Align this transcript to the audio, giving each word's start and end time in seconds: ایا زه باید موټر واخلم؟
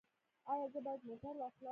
ایا 0.51 0.65
زه 0.73 0.79
باید 0.85 1.01
موټر 1.09 1.33
واخلم؟ 1.39 1.69